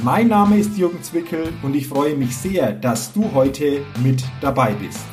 Mein 0.00 0.28
Name 0.28 0.58
ist 0.58 0.76
Jürgen 0.76 1.02
Zwickel 1.02 1.52
und 1.62 1.76
ich 1.76 1.86
freue 1.86 2.16
mich 2.16 2.36
sehr, 2.36 2.72
dass 2.72 3.12
du 3.12 3.32
heute 3.34 3.82
mit 4.02 4.24
dabei 4.40 4.72
bist. 4.72 5.04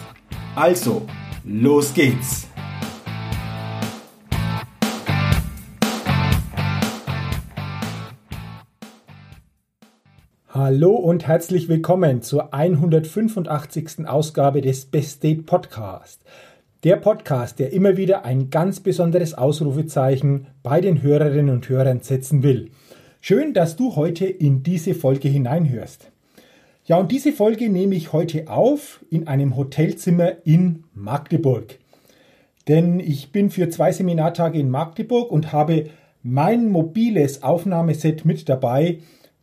Also, 0.55 1.05
los 1.43 1.93
geht's! 1.93 2.47
Hallo 10.51 10.95
und 10.95 11.27
herzlich 11.27 11.70
willkommen 11.70 12.21
zur 12.23 12.53
185. 12.53 14.07
Ausgabe 14.07 14.61
des 14.61 14.85
Best 14.85 15.23
Date 15.23 15.45
Podcast. 15.45 16.21
Der 16.84 16.95
Podcast, 16.95 17.59
der 17.59 17.71
immer 17.73 17.98
wieder 17.98 18.25
ein 18.25 18.49
ganz 18.49 18.79
besonderes 18.79 19.34
Ausrufezeichen 19.35 20.48
bei 20.63 20.81
den 20.81 21.01
Hörerinnen 21.01 21.53
und 21.53 21.70
Hörern 21.70 22.01
setzen 22.01 22.41
will. 22.41 22.71
Schön, 23.21 23.53
dass 23.53 23.75
du 23.75 23.97
heute 23.97 24.25
in 24.25 24.63
diese 24.63 24.93
Folge 24.93 25.27
hineinhörst. 25.27 26.09
Ja, 26.85 26.98
und 26.98 27.12
diese 27.12 27.34
Folge 27.34 27.70
nehme 27.70 27.95
ich 27.95 28.13
heute 28.13 28.48
auf 28.48 29.03
in 29.09 29.27
einem 29.27 29.57
Hotelzimmer 29.57 30.37
in 30.45 30.85
Magdeburg. 30.93 31.79
Denn 32.70 33.01
ich 33.01 33.34
bin 33.34 33.49
für 33.49 33.70
zwei 33.70 33.91
Seminartage 33.91 34.57
in 34.57 34.70
Magdeburg 34.70 35.31
und 35.31 35.51
habe 35.51 35.89
mein 36.23 36.70
mobiles 36.70 37.43
Aufnahmeset 37.43 38.23
mit 38.23 38.48
dabei 38.48 38.99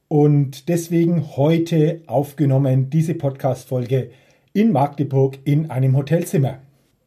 und 0.09 0.69
deswegen 0.71 1.37
heute 1.37 2.01
aufgenommen 2.07 2.89
diese 2.89 3.15
Podcast-Folge 3.15 4.11
in 4.55 4.73
Magdeburg 4.73 5.39
in 5.45 5.71
einem 5.71 5.97
Hotelzimmer. 5.97 6.61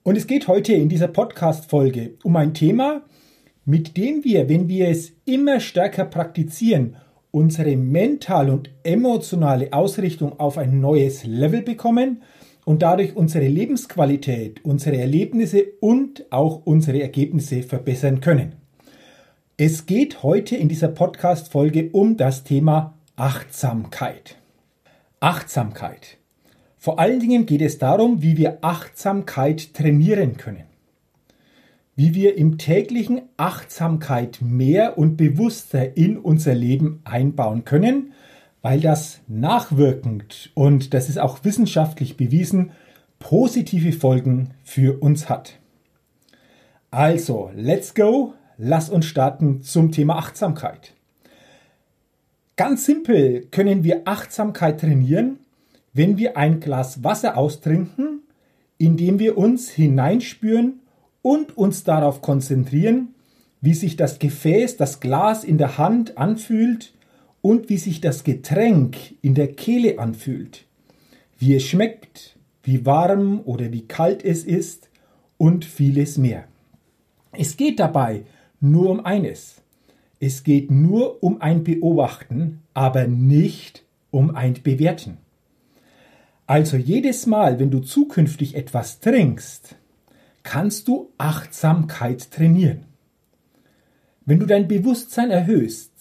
Und 0.04 0.18
es 0.18 0.28
geht 0.28 0.48
heute 0.48 0.74
in 0.74 0.88
dieser 0.88 1.08
Podcast-Folge 1.08 2.12
um 2.24 2.36
ein 2.36 2.54
Thema, 2.54 3.02
mit 3.70 3.98
dem 3.98 4.24
wir, 4.24 4.50
wenn 4.50 4.68
wir 4.68 4.88
es 4.88 5.12
immer 5.26 5.60
stärker 5.60 6.06
praktizieren, 6.06 6.96
unsere 7.30 7.78
mental 7.78 8.50
und 8.50 8.72
emotionale 8.82 9.72
Ausrichtung 9.74 10.40
auf 10.40 10.58
ein 10.58 10.82
neues 10.82 11.24
Level 11.24 11.62
bekommen 11.62 12.24
und 12.66 12.82
dadurch 12.82 13.16
unsere 13.16 13.48
Lebensqualität, 13.48 14.66
unsere 14.66 14.98
Erlebnisse 14.98 15.66
und 15.82 16.26
auch 16.32 16.66
unsere 16.66 17.00
Ergebnisse 17.00 17.62
verbessern 17.62 18.22
können. 18.22 18.54
Es 19.56 19.86
geht 19.86 20.24
heute 20.24 20.56
in 20.56 20.68
dieser 20.68 20.88
Podcast-Folge 20.88 21.92
um 21.92 22.18
das 22.18 22.44
Thema 22.44 22.96
Achtsamkeit. 23.18 24.38
Achtsamkeit. 25.20 26.18
Vor 26.80 26.98
allen 26.98 27.20
Dingen 27.20 27.46
geht 27.46 27.62
es 27.62 27.78
darum, 27.78 28.24
wie 28.24 28.36
wir 28.36 28.58
Achtsamkeit 28.62 29.76
trainieren 29.76 30.38
können 30.38 30.70
wie 32.00 32.16
wir 32.16 32.38
im 32.38 32.58
täglichen 32.58 33.24
Achtsamkeit 33.36 34.40
mehr 34.42 34.98
und 34.98 35.18
bewusster 35.18 35.98
in 35.98 36.18
unser 36.18 36.56
Leben 36.56 37.02
einbauen 37.04 37.66
können, 37.66 38.14
weil 38.62 38.80
das 38.80 39.20
nachwirkend 39.28 40.50
und 40.54 40.94
das 40.94 41.10
ist 41.10 41.20
auch 41.20 41.44
wissenschaftlich 41.44 42.16
bewiesen, 42.16 42.72
positive 43.20 43.92
Folgen 43.92 44.52
für 44.64 45.02
uns 45.02 45.28
hat. 45.28 45.60
Also, 46.90 47.52
let's 47.54 47.94
go, 47.94 48.34
lass 48.58 48.90
uns 48.90 49.06
starten 49.06 49.62
zum 49.62 49.92
Thema 49.92 50.20
Achtsamkeit. 50.20 50.94
Ganz 52.56 52.86
simpel 52.86 53.42
können 53.52 53.84
wir 53.84 54.04
Achtsamkeit 54.06 54.80
trainieren, 54.80 55.40
wenn 55.92 56.18
wir 56.18 56.38
ein 56.38 56.62
Glas 56.62 57.04
Wasser 57.04 57.36
austrinken, 57.36 58.22
indem 58.78 59.20
wir 59.20 59.38
uns 59.38 59.70
hineinspüren 59.70 60.80
und 61.22 61.58
uns 61.58 61.84
darauf 61.84 62.22
konzentrieren, 62.22 63.14
wie 63.62 63.74
sich 63.74 63.96
das 63.96 64.20
Gefäß, 64.20 64.78
das 64.78 65.00
Glas 65.00 65.44
in 65.44 65.58
der 65.58 65.78
Hand 65.78 66.18
anfühlt 66.18 66.94
und 67.42 67.70
wie 67.70 67.78
sich 67.78 68.02
das 68.02 68.24
Getränk 68.24 68.98
in 69.22 69.36
der 69.36 69.54
Kehle 69.54 70.00
anfühlt, 70.00 70.66
wie 71.38 71.56
es 71.56 71.64
schmeckt, 71.64 72.38
wie 72.64 72.86
warm 72.86 73.42
oder 73.46 73.72
wie 73.72 73.88
kalt 73.88 74.24
es 74.24 74.44
ist 74.44 74.90
und 75.38 75.66
vieles 75.66 76.18
mehr. 76.18 76.46
Es 77.32 77.58
geht 77.58 77.80
dabei 77.80 78.24
nur 78.60 78.90
um 78.90 79.06
eines. 79.06 79.62
Es 80.20 80.44
geht 80.44 80.70
nur 80.70 81.24
um 81.24 81.42
ein 81.42 81.64
Beobachten, 81.64 82.62
aber 82.74 83.08
nicht 83.08 83.84
um 84.12 84.36
ein 84.36 84.56
Bewerten. 84.62 85.18
Also 86.46 86.78
jedes 86.78 87.26
Mal, 87.26 87.60
wenn 87.60 87.70
du 87.72 87.80
zukünftig 87.80 88.56
etwas 88.56 89.00
trinkst, 89.00 89.76
kannst 90.44 90.88
du 90.88 91.12
Achtsamkeit 91.18 92.32
trainieren. 92.32 92.86
Wenn 94.26 94.40
du 94.40 94.46
dein 94.46 94.68
Bewusstsein 94.68 95.32
erhöhst, 95.32 95.92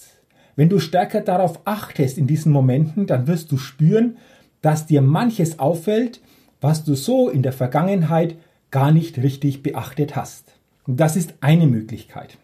wenn 0.56 0.68
du 0.68 0.80
stärker 0.80 1.20
darauf 1.20 1.60
achtest 1.66 2.18
in 2.18 2.26
diesen 2.26 2.52
Momenten, 2.52 3.06
dann 3.06 3.26
wirst 3.26 3.52
du 3.52 3.56
spüren, 3.56 4.16
dass 4.60 4.86
dir 4.86 5.02
manches 5.02 5.58
auffällt, 5.58 6.20
was 6.60 6.84
du 6.84 6.94
so 6.94 7.28
in 7.28 7.42
der 7.42 7.52
Vergangenheit 7.52 8.36
gar 8.70 8.90
nicht 8.90 9.18
richtig 9.18 9.62
beachtet 9.62 10.16
hast. 10.16 10.52
Und 10.86 10.98
das 10.98 11.16
ist 11.16 11.34
eine 11.40 11.66
Möglichkeit. 11.66 12.38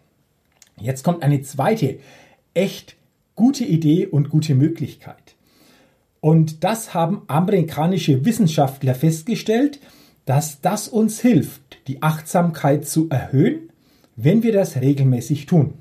Jetzt 0.79 1.03
kommt 1.03 1.23
eine 1.23 1.41
zweite, 1.41 1.99
echt 2.53 2.95
gute 3.35 3.65
Idee 3.65 4.07
und 4.07 4.29
gute 4.29 4.55
Möglichkeit. 4.55 5.35
Und 6.21 6.63
das 6.63 6.93
haben 6.93 7.21
amerikanische 7.27 8.25
Wissenschaftler 8.25 8.95
festgestellt, 8.95 9.79
dass 10.25 10.61
das 10.61 10.87
uns 10.87 11.19
hilft, 11.21 11.87
die 11.87 12.01
Achtsamkeit 12.01 12.87
zu 12.87 13.09
erhöhen, 13.09 13.69
wenn 14.15 14.43
wir 14.43 14.53
das 14.53 14.77
regelmäßig 14.81 15.45
tun. 15.45 15.75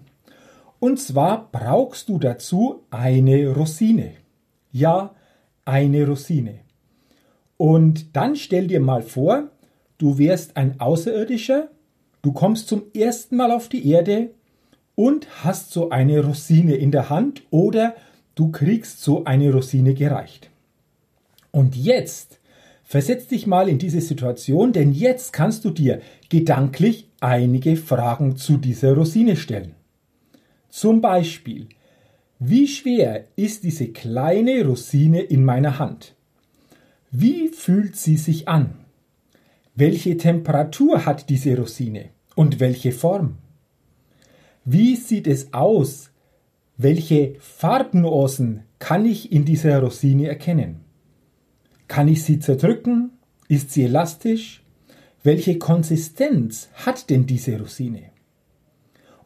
Und 0.78 1.00
zwar 1.00 1.49
brauchst 1.50 2.09
du 2.09 2.19
dazu 2.19 2.82
eine 2.91 3.49
Rosine. 3.49 4.12
Ja, 4.71 5.15
eine 5.65 6.06
Rosine. 6.06 6.60
Und 7.56 8.16
dann 8.16 8.37
stell 8.37 8.66
dir 8.66 8.81
mal 8.81 9.03
vor, 9.03 9.49
du 9.99 10.19
wärst 10.19 10.56
ein 10.56 10.81
Außerirdischer, 10.81 11.69
du 12.22 12.32
kommst 12.32 12.69
zum 12.69 12.82
ersten 12.94 13.37
Mal 13.37 13.50
auf 13.50 13.69
die 13.69 13.88
Erde 13.88 14.31
und 14.94 15.44
hast 15.44 15.71
so 15.71 15.91
eine 15.91 16.22
Rosine 16.25 16.75
in 16.75 16.91
der 16.91 17.09
Hand 17.09 17.43
oder 17.50 17.94
du 18.34 18.50
kriegst 18.50 19.00
so 19.00 19.25
eine 19.25 19.53
Rosine 19.53 19.94
gereicht. 19.94 20.50
Und 21.50 21.76
jetzt 21.76 22.41
Versetz 22.84 23.26
dich 23.26 23.46
mal 23.46 23.68
in 23.68 23.78
diese 23.78 24.00
Situation, 24.00 24.72
denn 24.72 24.92
jetzt 24.92 25.32
kannst 25.32 25.64
du 25.64 25.70
dir 25.70 26.00
gedanklich 26.28 27.08
einige 27.20 27.76
Fragen 27.76 28.36
zu 28.36 28.58
dieser 28.58 28.94
Rosine 28.94 29.36
stellen. 29.36 29.74
Zum 30.68 31.00
Beispiel, 31.00 31.68
wie 32.38 32.68
schwer 32.68 33.24
ist 33.36 33.64
diese 33.64 33.88
kleine 33.88 34.64
Rosine 34.64 35.22
in 35.22 35.44
meiner 35.44 35.78
Hand? 35.78 36.14
Wie 37.10 37.48
fühlt 37.48 37.96
sie 37.96 38.16
sich 38.16 38.48
an? 38.48 38.74
Welche 39.74 40.16
Temperatur 40.16 41.06
hat 41.06 41.30
diese 41.30 41.56
Rosine 41.56 42.10
und 42.34 42.60
welche 42.60 42.92
Form? 42.92 43.38
Wie 44.64 44.96
sieht 44.96 45.26
es 45.26 45.52
aus? 45.54 46.10
Welche 46.76 47.37
Farbnuancen 47.38 48.64
kann 48.78 49.06
ich 49.06 49.32
in 49.32 49.44
dieser 49.44 49.80
Rosine 49.80 50.28
erkennen? 50.28 50.83
Kann 51.88 52.08
ich 52.08 52.25
sie 52.25 52.38
zerdrücken? 52.38 53.10
Ist 53.48 53.70
sie 53.70 53.84
elastisch? 53.84 54.62
Welche 55.22 55.58
Konsistenz 55.58 56.69
hat 56.75 57.08
denn 57.10 57.26
diese 57.26 57.58
Rosine? 57.58 58.10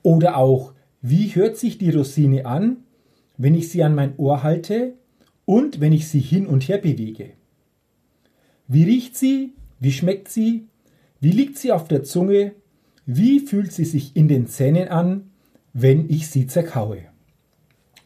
Oder 0.03 0.37
auch, 0.37 0.73
wie 1.03 1.35
hört 1.35 1.57
sich 1.57 1.79
die 1.79 1.91
Rosine 1.91 2.47
an, 2.47 2.79
wenn 3.37 3.55
ich 3.55 3.69
sie 3.69 3.83
an 3.83 3.95
mein 3.95 4.17
Ohr 4.17 4.43
halte 4.43 4.95
und 5.45 5.81
wenn 5.81 5.93
ich 5.93 6.09
sie 6.09 6.21
hin 6.21 6.47
und 6.47 6.69
her 6.69 6.79
bewege? 6.79 7.33
Wie 8.67 8.85
riecht 8.85 9.17
sie? 9.17 9.55
Wie 9.81 9.93
schmeckt 9.93 10.29
sie? 10.29 10.67
Wie 11.21 11.31
liegt 11.31 11.59
sie 11.59 11.73
auf 11.73 11.89
der 11.89 12.03
Zunge? 12.05 12.53
Wie 13.07 13.41
fühlt 13.41 13.73
sie 13.73 13.85
sich 13.85 14.15
in 14.15 14.29
den 14.29 14.47
Zähnen 14.47 14.89
an, 14.89 15.31
wenn 15.73 16.11
ich 16.11 16.29
sie 16.29 16.47
zerkaue? 16.47 17.03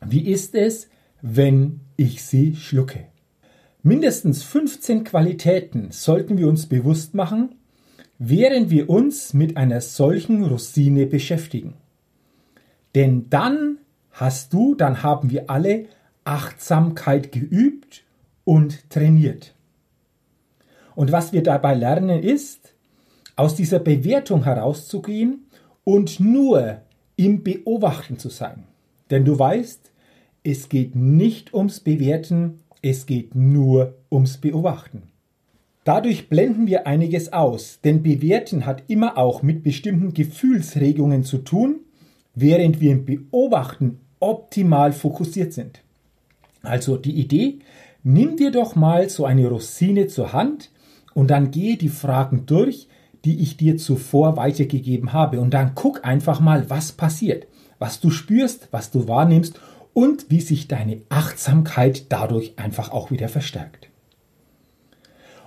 Wie 0.01 0.31
ist 0.31 0.55
es, 0.55 0.89
wenn 1.21 1.81
ich 1.97 2.23
sie 2.23 2.55
schlucke? 2.57 3.12
Mindestens 3.85 4.45
15 4.45 5.03
Qualitäten 5.03 5.91
sollten 5.91 6.39
wir 6.39 6.47
uns 6.47 6.67
bewusst 6.67 7.15
machen, 7.15 7.57
während 8.19 8.71
wir 8.71 8.89
uns 8.89 9.35
mit 9.35 9.57
einer 9.57 9.81
solchen 9.81 10.45
Rosine 10.45 11.07
beschäftigen. 11.07 11.75
Denn 12.95 13.29
dann 13.29 13.79
hast 14.13 14.53
du, 14.53 14.77
dann 14.77 15.03
haben 15.03 15.31
wir 15.31 15.51
alle 15.51 15.87
Achtsamkeit 16.23 17.33
geübt 17.33 18.05
und 18.45 18.89
trainiert. 18.89 19.53
Und 20.95 21.11
was 21.11 21.33
wir 21.33 21.43
dabei 21.43 21.75
lernen 21.75 22.23
ist, 22.23 22.75
aus 23.35 23.57
dieser 23.57 23.81
Bewertung 23.81 24.45
herauszugehen 24.45 25.47
und 25.83 26.21
nur 26.21 26.83
im 27.17 27.43
Beobachten 27.43 28.17
zu 28.19 28.29
sein. 28.29 28.63
Denn 29.11 29.25
du 29.25 29.37
weißt, 29.37 29.91
es 30.45 30.69
geht 30.69 30.95
nicht 30.95 31.53
ums 31.53 31.81
Bewerten, 31.81 32.62
es 32.83 33.07
geht 33.07 33.35
nur 33.35 33.95
ums 34.11 34.39
Beobachten. 34.39 35.05
Dadurch 35.85 36.29
blenden 36.29 36.67
wir 36.67 36.87
einiges 36.87 37.33
aus, 37.33 37.81
denn 37.83 38.03
Bewerten 38.03 38.67
hat 38.67 38.85
immer 38.89 39.17
auch 39.17 39.43
mit 39.43 39.63
bestimmten 39.63 40.13
Gefühlsregungen 40.15 41.25
zu 41.25 41.39
tun, 41.39 41.81
während 42.35 42.81
wir 42.81 42.93
im 42.93 43.05
Beobachten 43.05 44.01
optimal 44.21 44.93
fokussiert 44.93 45.53
sind. 45.53 45.81
Also 46.63 46.97
die 46.97 47.15
Idee, 47.15 47.59
nimm 48.05 48.37
dir 48.37 48.53
doch 48.53 48.77
mal 48.77 49.09
so 49.09 49.25
eine 49.25 49.49
Rosine 49.49 50.07
zur 50.07 50.33
Hand 50.33 50.71
und 51.15 51.31
dann 51.31 51.51
gehe 51.51 51.77
die 51.77 51.89
Fragen 51.89 52.47
durch, 52.47 52.89
die 53.25 53.41
ich 53.41 53.57
dir 53.57 53.77
zuvor 53.77 54.37
weitergegeben 54.37 55.13
habe 55.13 55.41
und 55.41 55.53
dann 55.55 55.73
guck 55.75 56.05
einfach 56.05 56.41
mal, 56.41 56.71
was 56.71 56.93
passiert, 56.93 57.47
was 57.79 58.01
du 58.01 58.11
spürst, 58.11 58.69
was 58.71 58.91
du 58.91 59.09
wahrnimmst 59.09 59.61
und 59.95 60.31
wie 60.31 60.41
sich 60.41 60.69
deine 60.69 61.03
Achtsamkeit 61.09 62.11
dadurch 62.11 62.55
einfach 62.57 62.91
auch 62.91 63.11
wieder 63.11 63.29
verstärkt. 63.29 63.89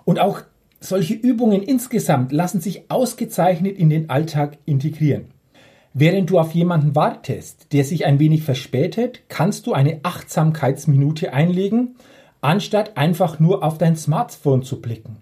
Und 0.03 0.19
auch 0.19 0.41
solche 0.79 1.15
Übungen 1.15 1.63
insgesamt 1.63 2.31
lassen 2.31 2.61
sich 2.61 2.89
ausgezeichnet 2.89 3.77
in 3.77 3.89
den 3.89 4.09
Alltag 4.09 4.57
integrieren. 4.65 5.25
Während 5.93 6.29
du 6.29 6.39
auf 6.39 6.51
jemanden 6.51 6.93
wartest, 6.93 7.71
der 7.71 7.85
sich 7.85 8.05
ein 8.05 8.19
wenig 8.19 8.43
verspätet, 8.43 9.21
kannst 9.29 9.65
du 9.65 9.73
eine 9.73 10.01
Achtsamkeitsminute 10.03 11.33
einlegen, 11.33 11.95
anstatt 12.41 12.97
einfach 12.97 13.39
nur 13.39 13.63
auf 13.63 13.77
dein 13.77 13.95
Smartphone 13.95 14.61
zu 14.61 14.81
blicken. 14.81 15.17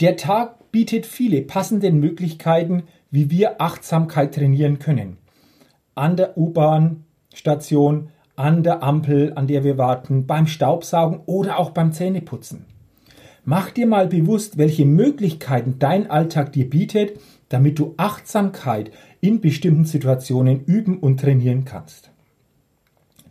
Der 0.00 0.16
Tag 0.16 0.72
bietet 0.72 1.06
viele 1.06 1.42
passende 1.42 1.92
Möglichkeiten, 1.92 2.84
wie 3.10 3.30
wir 3.30 3.60
Achtsamkeit 3.60 4.34
trainieren 4.34 4.78
können. 4.78 5.16
An 5.94 6.16
der 6.16 6.36
U-Bahn-Station, 6.36 8.08
an 8.40 8.62
der 8.62 8.82
Ampel, 8.82 9.32
an 9.34 9.46
der 9.46 9.64
wir 9.64 9.76
warten, 9.76 10.26
beim 10.26 10.46
Staubsaugen 10.46 11.20
oder 11.26 11.58
auch 11.58 11.70
beim 11.70 11.92
Zähneputzen. 11.92 12.64
Mach 13.44 13.70
dir 13.70 13.86
mal 13.86 14.06
bewusst, 14.06 14.58
welche 14.58 14.86
Möglichkeiten 14.86 15.76
dein 15.78 16.10
Alltag 16.10 16.52
dir 16.52 16.68
bietet, 16.68 17.18
damit 17.50 17.78
du 17.78 17.94
Achtsamkeit 17.96 18.90
in 19.20 19.40
bestimmten 19.40 19.84
Situationen 19.84 20.64
üben 20.64 20.98
und 20.98 21.20
trainieren 21.20 21.64
kannst. 21.64 22.10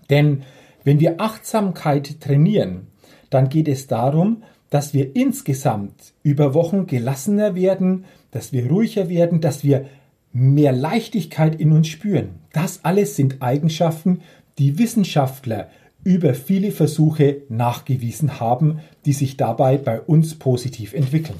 Denn 0.09 0.43
wenn 0.83 0.99
wir 0.99 1.19
Achtsamkeit 1.19 2.21
trainieren, 2.21 2.87
dann 3.29 3.49
geht 3.49 3.67
es 3.67 3.87
darum, 3.87 4.43
dass 4.69 4.93
wir 4.93 5.15
insgesamt 5.15 6.13
über 6.21 6.53
Wochen 6.53 6.85
gelassener 6.85 7.55
werden, 7.55 8.05
dass 8.31 8.53
wir 8.53 8.67
ruhiger 8.67 9.09
werden, 9.09 9.41
dass 9.41 9.63
wir 9.63 9.85
mehr 10.31 10.71
Leichtigkeit 10.71 11.59
in 11.59 11.71
uns 11.71 11.87
spüren. 11.87 12.39
Das 12.53 12.85
alles 12.85 13.15
sind 13.15 13.41
Eigenschaften, 13.41 14.21
die 14.59 14.77
Wissenschaftler 14.77 15.69
über 16.03 16.33
viele 16.33 16.71
Versuche 16.71 17.43
nachgewiesen 17.49 18.39
haben, 18.39 18.79
die 19.05 19.13
sich 19.13 19.37
dabei 19.37 19.77
bei 19.77 19.99
uns 19.99 20.35
positiv 20.35 20.93
entwickeln. 20.93 21.39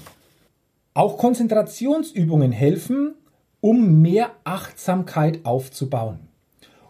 Auch 0.94 1.18
Konzentrationsübungen 1.18 2.52
helfen, 2.52 3.16
um 3.62 4.02
mehr 4.02 4.32
Achtsamkeit 4.44 5.46
aufzubauen. 5.46 6.20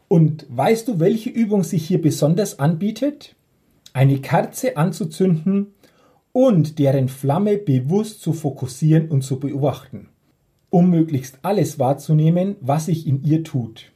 Und 0.07 0.45
weißt 0.49 0.87
du, 0.87 0.99
welche 0.99 1.29
Übung 1.29 1.63
sich 1.63 1.87
hier 1.87 2.01
besonders 2.01 2.59
anbietet? 2.59 3.35
Eine 3.93 4.19
Kerze 4.19 4.77
anzuzünden 4.77 5.67
und 6.31 6.79
deren 6.79 7.09
Flamme 7.09 7.57
bewusst 7.57 8.21
zu 8.21 8.33
fokussieren 8.33 9.09
und 9.09 9.23
zu 9.23 9.39
beobachten, 9.39 10.09
um 10.69 10.89
möglichst 10.89 11.39
alles 11.41 11.79
wahrzunehmen, 11.79 12.55
was 12.61 12.85
sich 12.85 13.07
in 13.07 13.23
ihr 13.23 13.43
tut. 13.43 13.91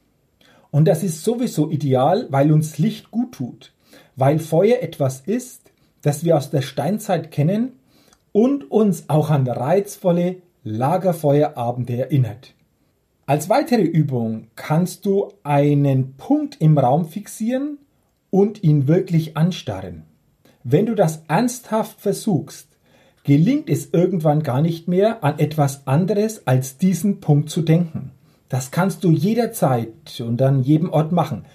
Und 0.73 0.85
das 0.85 1.03
ist 1.03 1.23
sowieso 1.23 1.69
ideal, 1.69 2.25
weil 2.31 2.51
uns 2.51 2.79
Licht 2.79 3.11
gut 3.11 3.33
tut, 3.33 3.73
weil 4.15 4.39
Feuer 4.39 4.81
etwas 4.81 5.21
ist, 5.21 5.71
das 6.01 6.25
wir 6.25 6.35
aus 6.35 6.49
der 6.49 6.63
Steinzeit 6.63 7.29
kennen 7.29 7.73
und 8.31 8.71
uns 8.71 9.07
auch 9.07 9.29
an 9.29 9.47
reizvolle 9.47 10.37
Lagerfeuerabende 10.63 11.97
erinnert. 11.97 12.55
Als 13.27 13.49
weitere 13.49 13.83
Übung 13.83 14.47
kannst 14.55 15.05
du 15.05 15.31
einen 15.43 16.15
Punkt 16.15 16.59
im 16.59 16.75
Raum 16.79 17.05
fixieren 17.05 17.77
und 18.31 18.63
ihn 18.63 18.87
wirklich 18.87 19.37
anstarren. 19.37 20.05
Wenn 20.63 20.87
du 20.87 20.95
das 20.95 21.21
ernsthaft 21.27 22.01
versuchst, 22.01 22.67
gelingt 23.23 23.69
es 23.69 23.93
irgendwann 23.93 24.41
gar 24.41 24.63
nicht 24.63 24.87
mehr, 24.87 25.23
an 25.23 25.37
etwas 25.37 25.85
anderes 25.85 26.47
als 26.47 26.79
diesen 26.79 27.19
Punkt 27.19 27.51
zu 27.51 27.61
denken. 27.61 28.12
Das 28.53 28.69
kannst 28.69 29.03
du 29.03 29.09
jederzeit 29.09 30.21
und 30.23 30.39
an 30.43 30.61
jedem 30.61 30.91
Ort 30.91 31.11
machen. 31.11 31.45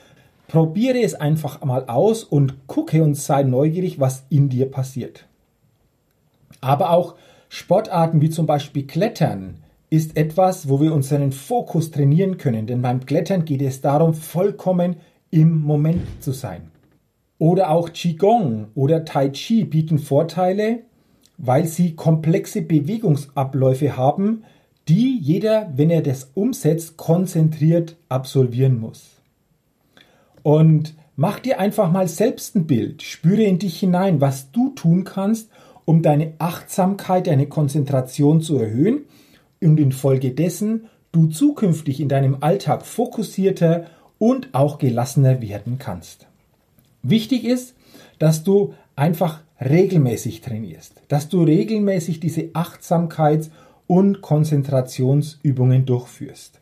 Probiere 0.49 1.01
es 1.01 1.15
einfach 1.15 1.65
mal 1.65 1.85
aus 1.85 2.25
und 2.25 2.67
gucke 2.67 3.05
und 3.05 3.15
sei 3.15 3.45
neugierig, 3.45 4.01
was 4.01 4.25
in 4.31 4.49
dir 4.49 4.69
passiert. 4.69 5.29
Aber 6.61 6.91
auch 6.91 7.15
Sportarten 7.49 8.21
wie 8.21 8.31
zum 8.31 8.47
Beispiel 8.47 8.85
Klettern 8.85 9.59
ist 9.91 10.17
etwas, 10.17 10.69
wo 10.69 10.81
wir 10.81 10.93
unseren 10.93 11.31
Fokus 11.31 11.93
trainieren 11.93 12.37
können, 12.37 12.67
denn 12.67 12.83
beim 12.83 13.07
Klettern 13.07 13.45
geht 13.45 13.63
es 13.63 13.81
darum, 13.81 14.13
vollkommen 14.13 14.97
im 15.31 15.61
Moment 15.61 16.03
zu 16.21 16.33
sein. 16.33 16.73
Oder 17.39 17.71
auch 17.71 17.93
Qigong 17.93 18.73
oder 18.75 19.05
Tai 19.05 19.29
Chi 19.29 19.63
bieten 19.63 20.01
Vorteile, 20.01 20.81
weil 21.37 21.65
sie 21.67 21.95
komplexe 21.95 22.61
Bewegungsabläufe 22.61 23.97
haben, 23.97 24.43
die 24.89 25.19
jeder, 25.19 25.71
wenn 25.77 25.91
er 25.91 26.03
das 26.03 26.31
umsetzt, 26.35 26.97
konzentriert 26.97 27.97
absolvieren 28.09 28.81
muss. 28.81 29.11
Und 30.43 30.95
mach 31.17 31.41
dir 31.41 31.61
einfach 31.61 31.93
mal 31.93 32.09
selbst 32.09 32.57
ein 32.57 32.67
Bild, 32.67 33.03
spüre 33.03 33.43
in 33.43 33.59
dich 33.59 33.79
hinein, 33.79 34.21
was 34.21 34.51
du 34.51 34.71
tun 34.71 35.05
kannst, 35.05 35.51
um 35.85 36.03
deine 36.03 36.33
Achtsamkeit, 36.39 37.27
deine 37.27 37.47
Konzentration 37.47 38.41
zu 38.41 38.59
erhöhen 38.59 39.03
und 39.61 39.79
infolgedessen 39.79 40.87
du 41.13 41.27
zukünftig 41.27 42.01
in 42.01 42.09
deinem 42.09 42.39
Alltag 42.41 42.85
fokussierter 42.85 43.87
und 44.19 44.55
auch 44.55 44.79
gelassener 44.79 45.41
werden 45.41 45.79
kannst. 45.79 46.27
Wichtig 47.03 47.45
ist, 47.45 47.75
dass 48.19 48.45
du 48.45 48.75
einfach 48.97 49.41
regelmäßig 49.61 50.41
trainierst, 50.41 51.03
dass 51.09 51.29
du 51.29 51.43
regelmäßig 51.43 52.21
diese 52.21 52.43
Achtsamkeits- 52.53 53.51
und 53.89 54.21
Konzentrationsübungen 54.21 55.85
durchführst. 55.85 56.61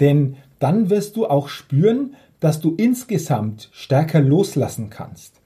Denn 0.00 0.36
dann 0.58 0.90
wirst 0.90 1.14
du 1.16 1.26
auch 1.26 1.48
spüren, 1.48 2.16
dass 2.40 2.60
du 2.60 2.74
insgesamt 2.76 3.68
stärker 3.72 4.20
loslassen 4.20 4.90
kannst, 4.90 5.40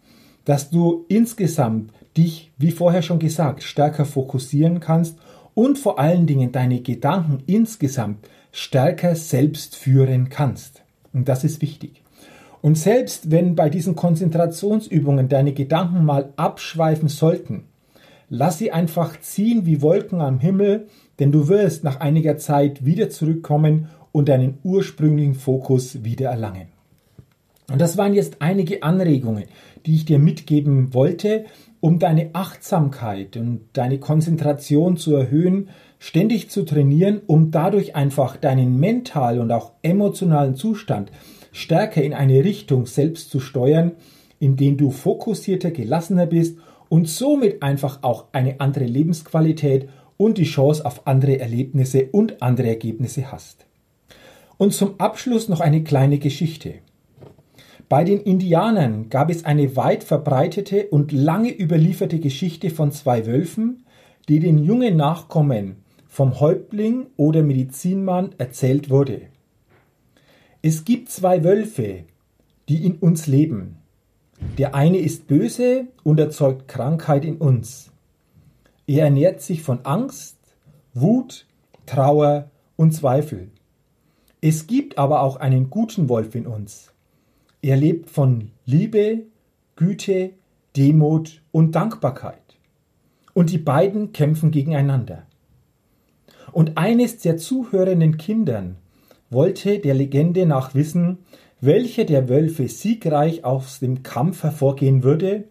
dass 0.46 0.70
du 0.70 1.04
insgesamt 1.08 1.92
dich, 2.16 2.52
wie 2.56 2.70
vorher 2.70 3.02
schon 3.02 3.18
gesagt, 3.18 3.62
stärker 3.62 4.04
fokussieren 4.04 4.80
kannst 4.80 5.18
und 5.54 5.78
vor 5.78 5.98
allen 5.98 6.26
Dingen 6.26 6.52
deine 6.52 6.80
Gedanken 6.80 7.42
insgesamt 7.46 8.28
stärker 8.52 9.14
selbst 9.14 9.76
führen 9.76 10.28
kannst. 10.28 10.82
Und 11.12 11.28
das 11.28 11.44
ist 11.44 11.60
wichtig. 11.60 12.02
Und 12.62 12.76
selbst 12.76 13.30
wenn 13.30 13.54
bei 13.54 13.68
diesen 13.68 13.96
Konzentrationsübungen 13.96 15.28
deine 15.28 15.52
Gedanken 15.52 16.04
mal 16.04 16.32
abschweifen 16.36 17.08
sollten, 17.08 17.64
Lass 18.32 18.58
sie 18.58 18.70
einfach 18.70 19.20
ziehen 19.20 19.66
wie 19.66 19.82
Wolken 19.82 20.20
am 20.20 20.38
Himmel, 20.38 20.86
denn 21.20 21.30
du 21.30 21.48
wirst 21.48 21.84
nach 21.84 22.00
einiger 22.00 22.38
Zeit 22.38 22.84
wieder 22.84 23.10
zurückkommen 23.10 23.88
und 24.10 24.28
deinen 24.28 24.58
ursprünglichen 24.64 25.34
Fokus 25.34 26.02
wieder 26.02 26.30
erlangen. 26.30 26.68
Und 27.70 27.80
das 27.80 27.96
waren 27.96 28.14
jetzt 28.14 28.38
einige 28.40 28.82
Anregungen, 28.82 29.44
die 29.86 29.94
ich 29.94 30.04
dir 30.04 30.18
mitgeben 30.18 30.92
wollte, 30.92 31.44
um 31.78 31.98
deine 31.98 32.30
Achtsamkeit 32.32 33.36
und 33.36 33.60
deine 33.72 33.98
Konzentration 33.98 34.96
zu 34.96 35.14
erhöhen, 35.14 35.68
ständig 35.98 36.50
zu 36.50 36.64
trainieren, 36.64 37.20
um 37.26 37.50
dadurch 37.50 37.94
einfach 37.94 38.36
deinen 38.36 38.80
mentalen 38.80 39.40
und 39.40 39.52
auch 39.52 39.72
emotionalen 39.82 40.56
Zustand 40.56 41.12
stärker 41.52 42.02
in 42.02 42.14
eine 42.14 42.44
Richtung 42.44 42.86
selbst 42.86 43.30
zu 43.30 43.40
steuern, 43.40 43.92
in 44.38 44.56
dem 44.56 44.76
du 44.76 44.90
fokussierter, 44.90 45.70
gelassener 45.70 46.26
bist 46.26 46.58
und 46.88 47.08
somit 47.08 47.62
einfach 47.62 48.02
auch 48.02 48.26
eine 48.32 48.60
andere 48.60 48.84
Lebensqualität 48.84 49.88
und 50.20 50.36
die 50.36 50.44
Chance 50.44 50.84
auf 50.84 51.06
andere 51.06 51.40
Erlebnisse 51.40 52.10
und 52.12 52.42
andere 52.42 52.68
Ergebnisse 52.68 53.32
hast. 53.32 53.64
Und 54.58 54.74
zum 54.74 55.00
Abschluss 55.00 55.48
noch 55.48 55.60
eine 55.60 55.82
kleine 55.82 56.18
Geschichte. 56.18 56.74
Bei 57.88 58.04
den 58.04 58.20
Indianern 58.20 59.08
gab 59.08 59.30
es 59.30 59.46
eine 59.46 59.76
weit 59.76 60.04
verbreitete 60.04 60.88
und 60.88 61.10
lange 61.10 61.58
überlieferte 61.58 62.18
Geschichte 62.18 62.68
von 62.68 62.92
zwei 62.92 63.24
Wölfen, 63.24 63.86
die 64.28 64.40
den 64.40 64.58
jungen 64.58 64.98
Nachkommen 64.98 65.76
vom 66.06 66.38
Häuptling 66.38 67.06
oder 67.16 67.42
Medizinmann 67.42 68.34
erzählt 68.36 68.90
wurde. 68.90 69.22
Es 70.60 70.84
gibt 70.84 71.08
zwei 71.08 71.44
Wölfe, 71.44 72.04
die 72.68 72.84
in 72.84 72.96
uns 72.96 73.26
leben. 73.26 73.78
Der 74.58 74.74
eine 74.74 74.98
ist 74.98 75.28
böse 75.28 75.86
und 76.04 76.20
erzeugt 76.20 76.68
Krankheit 76.68 77.24
in 77.24 77.38
uns. 77.38 77.89
Er 78.90 79.04
ernährt 79.04 79.40
sich 79.40 79.62
von 79.62 79.84
Angst, 79.84 80.36
Wut, 80.94 81.46
Trauer 81.86 82.50
und 82.74 82.90
Zweifel. 82.90 83.52
Es 84.40 84.66
gibt 84.66 84.98
aber 84.98 85.22
auch 85.22 85.36
einen 85.36 85.70
guten 85.70 86.08
Wolf 86.08 86.34
in 86.34 86.44
uns. 86.44 86.92
Er 87.62 87.76
lebt 87.76 88.10
von 88.10 88.50
Liebe, 88.66 89.26
Güte, 89.76 90.30
Demut 90.76 91.40
und 91.52 91.76
Dankbarkeit. 91.76 92.58
Und 93.32 93.52
die 93.52 93.58
beiden 93.58 94.10
kämpfen 94.12 94.50
gegeneinander. 94.50 95.24
Und 96.50 96.76
eines 96.76 97.18
der 97.18 97.36
zuhörenden 97.36 98.16
Kindern 98.16 98.74
wollte 99.30 99.78
der 99.78 99.94
Legende 99.94 100.46
nach 100.46 100.74
wissen, 100.74 101.18
welcher 101.60 102.06
der 102.06 102.28
Wölfe 102.28 102.66
siegreich 102.66 103.44
aus 103.44 103.78
dem 103.78 104.02
Kampf 104.02 104.42
hervorgehen 104.42 105.04
würde, 105.04 105.44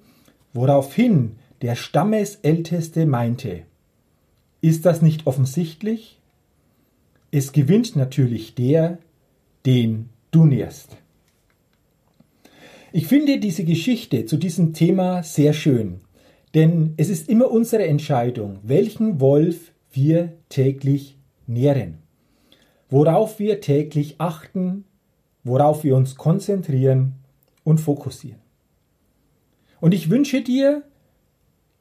woraufhin 0.51 1.38
der 1.61 1.75
Stammesälteste 1.75 3.05
meinte, 3.05 3.63
ist 4.61 4.85
das 4.85 5.01
nicht 5.01 5.27
offensichtlich? 5.27 6.19
Es 7.31 7.51
gewinnt 7.51 7.95
natürlich 7.95 8.55
der, 8.55 8.97
den 9.65 10.09
du 10.31 10.45
nährst. 10.45 10.97
Ich 12.91 13.07
finde 13.07 13.39
diese 13.39 13.65
Geschichte 13.65 14.25
zu 14.25 14.37
diesem 14.37 14.73
Thema 14.73 15.21
sehr 15.21 15.53
schön, 15.53 15.99
denn 16.55 16.93
es 16.97 17.09
ist 17.09 17.29
immer 17.29 17.51
unsere 17.51 17.85
Entscheidung, 17.85 18.59
welchen 18.63 19.19
Wolf 19.19 19.71
wir 19.91 20.33
täglich 20.49 21.17
nähren, 21.45 21.99
worauf 22.89 23.37
wir 23.37 23.61
täglich 23.61 24.15
achten, 24.17 24.85
worauf 25.43 25.83
wir 25.83 25.95
uns 25.95 26.15
konzentrieren 26.15 27.13
und 27.63 27.79
fokussieren. 27.79 28.39
Und 29.79 29.93
ich 29.93 30.09
wünsche 30.09 30.41
dir, 30.41 30.83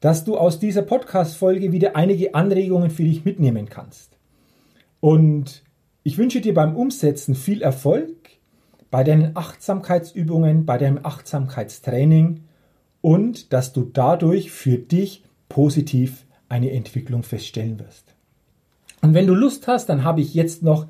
dass 0.00 0.24
du 0.24 0.36
aus 0.36 0.58
dieser 0.58 0.82
Podcast-Folge 0.82 1.72
wieder 1.72 1.96
einige 1.96 2.34
Anregungen 2.34 2.90
für 2.90 3.04
dich 3.04 3.24
mitnehmen 3.24 3.68
kannst. 3.68 4.16
Und 5.00 5.62
ich 6.02 6.18
wünsche 6.18 6.40
dir 6.40 6.54
beim 6.54 6.76
Umsetzen 6.76 7.34
viel 7.34 7.62
Erfolg 7.62 8.14
bei 8.90 9.04
deinen 9.04 9.36
Achtsamkeitsübungen, 9.36 10.64
bei 10.64 10.78
deinem 10.78 11.00
Achtsamkeitstraining 11.02 12.44
und 13.00 13.52
dass 13.52 13.72
du 13.72 13.82
dadurch 13.84 14.50
für 14.50 14.78
dich 14.78 15.24
positiv 15.48 16.26
eine 16.48 16.70
Entwicklung 16.70 17.22
feststellen 17.22 17.78
wirst. 17.78 18.14
Und 19.02 19.14
wenn 19.14 19.26
du 19.26 19.34
Lust 19.34 19.68
hast, 19.68 19.88
dann 19.88 20.04
habe 20.04 20.20
ich 20.20 20.34
jetzt 20.34 20.62
noch 20.62 20.86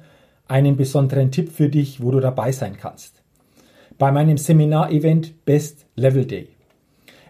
einen 0.47 0.77
besonderen 0.77 1.31
Tipp 1.31 1.51
für 1.51 1.69
dich, 1.69 2.03
wo 2.03 2.11
du 2.11 2.21
dabei 2.21 2.53
sein 2.53 2.77
kannst. 2.79 3.23
Bei 3.99 4.13
meinem 4.13 4.39
Seminar-Event 4.39 5.45
Best 5.45 5.87
Level 5.97 6.25
Day. 6.25 6.49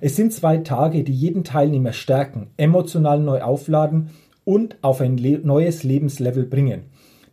Es 0.00 0.16
sind 0.16 0.32
zwei 0.32 0.58
Tage, 0.58 1.04
die 1.04 1.12
jeden 1.12 1.44
Teilnehmer 1.44 1.92
stärken, 1.92 2.48
emotional 2.56 3.20
neu 3.20 3.42
aufladen 3.42 4.10
und 4.44 4.76
auf 4.82 5.00
ein 5.00 5.16
neues 5.16 5.82
Lebenslevel 5.82 6.44
bringen. 6.44 6.84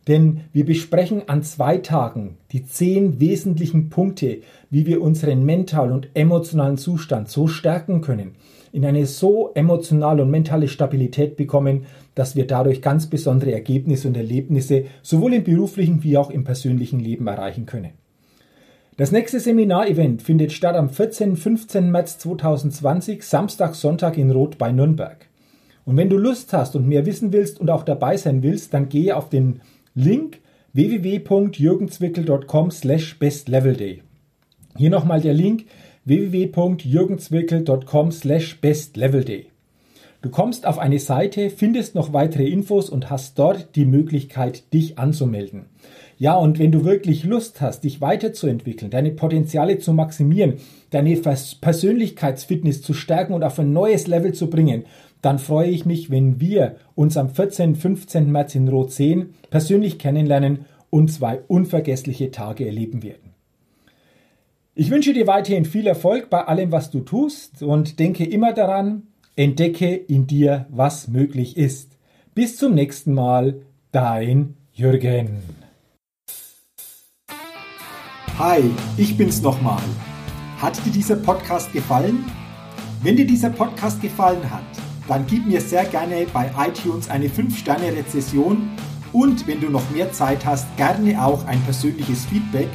Denn 0.08 0.42
wir 0.52 0.64
besprechen 0.64 1.28
an 1.28 1.42
zwei 1.42 1.78
Tagen 1.78 2.36
die 2.52 2.64
zehn 2.64 3.18
wesentlichen 3.18 3.88
Punkte, 3.88 4.38
wie 4.70 4.86
wir 4.86 5.02
unseren 5.02 5.44
mentalen 5.44 5.92
und 5.92 6.10
emotionalen 6.14 6.76
Zustand 6.76 7.28
so 7.28 7.48
stärken 7.48 8.02
können, 8.02 8.36
in 8.72 8.84
eine 8.84 9.06
so 9.06 9.50
emotionale 9.54 10.22
und 10.22 10.30
mentale 10.30 10.68
Stabilität 10.68 11.36
bekommen, 11.36 11.86
dass 12.14 12.36
wir 12.36 12.46
dadurch 12.46 12.82
ganz 12.82 13.08
besondere 13.08 13.52
Ergebnisse 13.52 14.06
und 14.06 14.16
Erlebnisse 14.16 14.84
sowohl 15.02 15.34
im 15.34 15.44
beruflichen 15.44 16.04
wie 16.04 16.16
auch 16.16 16.30
im 16.30 16.44
persönlichen 16.44 17.00
Leben 17.00 17.26
erreichen 17.26 17.66
können. 17.66 17.90
Das 18.98 19.12
nächste 19.12 19.40
Seminarevent 19.40 20.22
findet 20.22 20.52
statt 20.52 20.74
am 20.74 20.88
14. 20.88 21.30
und 21.30 21.36
15. 21.36 21.90
März 21.90 22.16
2020, 22.18 23.22
Samstag, 23.22 23.74
Sonntag 23.74 24.16
in 24.16 24.30
Rot 24.30 24.56
bei 24.56 24.72
Nürnberg. 24.72 25.28
Und 25.84 25.98
wenn 25.98 26.08
du 26.08 26.16
Lust 26.16 26.54
hast 26.54 26.76
und 26.76 26.88
mehr 26.88 27.04
wissen 27.04 27.30
willst 27.30 27.60
und 27.60 27.68
auch 27.68 27.82
dabei 27.82 28.16
sein 28.16 28.42
willst, 28.42 28.72
dann 28.72 28.88
gehe 28.88 29.14
auf 29.14 29.28
den 29.28 29.60
Link 29.94 30.38
www.jürgenzwickel.com 30.72 32.70
slash 32.70 33.18
bestlevelday. 33.18 34.02
Hier 34.76 34.90
nochmal 34.90 35.20
der 35.20 35.34
Link 35.34 35.66
www.jürgenzwickel.com 36.06 38.12
slash 38.12 38.58
bestlevelday. 38.60 39.50
Du 40.26 40.32
kommst 40.32 40.66
auf 40.66 40.80
eine 40.80 40.98
Seite, 40.98 41.50
findest 41.50 41.94
noch 41.94 42.12
weitere 42.12 42.48
Infos 42.48 42.90
und 42.90 43.10
hast 43.10 43.38
dort 43.38 43.76
die 43.76 43.84
Möglichkeit, 43.84 44.72
dich 44.72 44.98
anzumelden. 44.98 45.66
Ja, 46.18 46.34
und 46.34 46.58
wenn 46.58 46.72
du 46.72 46.84
wirklich 46.84 47.22
Lust 47.22 47.60
hast, 47.60 47.84
dich 47.84 48.00
weiterzuentwickeln, 48.00 48.90
deine 48.90 49.12
Potenziale 49.12 49.78
zu 49.78 49.92
maximieren, 49.92 50.54
deine 50.90 51.14
Persönlichkeitsfitness 51.14 52.82
zu 52.82 52.92
stärken 52.92 53.34
und 53.34 53.44
auf 53.44 53.56
ein 53.60 53.72
neues 53.72 54.08
Level 54.08 54.34
zu 54.34 54.50
bringen, 54.50 54.82
dann 55.22 55.38
freue 55.38 55.70
ich 55.70 55.86
mich, 55.86 56.10
wenn 56.10 56.40
wir 56.40 56.74
uns 56.96 57.16
am 57.16 57.28
14. 57.28 57.76
15. 57.76 58.28
März 58.28 58.56
in 58.56 58.66
Rot 58.66 58.90
sehen, 58.90 59.34
persönlich 59.50 59.96
kennenlernen 59.96 60.64
und 60.90 61.12
zwei 61.12 61.38
unvergessliche 61.46 62.32
Tage 62.32 62.66
erleben 62.66 63.04
werden. 63.04 63.30
Ich 64.74 64.90
wünsche 64.90 65.12
dir 65.12 65.28
weiterhin 65.28 65.66
viel 65.66 65.86
Erfolg 65.86 66.30
bei 66.30 66.42
allem, 66.42 66.72
was 66.72 66.90
du 66.90 66.98
tust 66.98 67.62
und 67.62 68.00
denke 68.00 68.24
immer 68.24 68.52
daran, 68.52 69.04
entdecke 69.36 69.94
in 69.94 70.26
dir, 70.26 70.66
was 70.70 71.08
möglich 71.08 71.58
ist. 71.58 71.98
Bis 72.34 72.56
zum 72.56 72.74
nächsten 72.74 73.12
Mal, 73.12 73.60
dein 73.92 74.56
Jürgen. 74.72 75.42
Hi, 78.38 78.62
ich 78.96 79.16
bin's 79.16 79.42
nochmal. 79.42 79.82
Hat 80.58 80.84
dir 80.86 80.90
dieser 80.90 81.16
Podcast 81.16 81.70
gefallen? 81.74 82.24
Wenn 83.02 83.16
dir 83.16 83.26
dieser 83.26 83.50
Podcast 83.50 84.00
gefallen 84.00 84.50
hat, 84.50 84.64
dann 85.06 85.26
gib 85.26 85.46
mir 85.46 85.60
sehr 85.60 85.84
gerne 85.84 86.26
bei 86.32 86.50
iTunes 86.58 87.10
eine 87.10 87.28
5-Sterne-Rezession 87.28 88.70
und 89.12 89.46
wenn 89.46 89.60
du 89.60 89.68
noch 89.68 89.88
mehr 89.90 90.12
Zeit 90.12 90.46
hast, 90.46 90.66
gerne 90.78 91.22
auch 91.22 91.44
ein 91.44 91.60
persönliches 91.62 92.24
Feedback, 92.24 92.68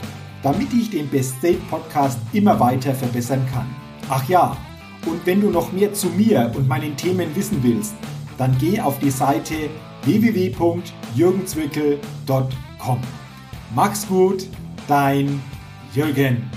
damit 0.44 0.72
ich 0.74 0.92
den 0.92 1.10
Best 1.10 1.38
State 1.40 1.62
Podcast 1.72 2.20
immer 2.34 2.60
weiter 2.60 2.94
verbessern 2.94 3.46
kann. 3.52 3.68
Ach 4.10 4.28
ja, 4.30 4.56
und 5.06 5.26
wenn 5.26 5.40
du 5.42 5.50
noch 5.50 5.72
mehr 5.72 5.94
zu 5.94 6.10
mir 6.10 6.52
und 6.56 6.68
meinen 6.68 6.98
Themen 6.98 7.36
wissen 7.36 7.64
willst, 7.64 7.96
dann 8.38 8.56
geh 8.60 8.80
auf 8.80 9.00
die 9.00 9.10
Seite 9.12 9.70
www.jürgenzwickel.com. 10.04 13.00
Mach's 13.74 14.08
gut! 14.08 14.46
dein 14.88 15.42
Jürgen. 15.94 16.50